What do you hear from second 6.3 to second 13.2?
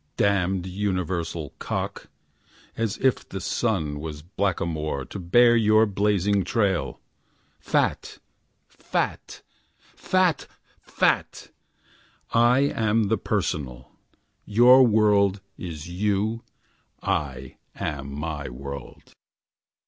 tail. Fat! Fat! Fat! Fat! I am the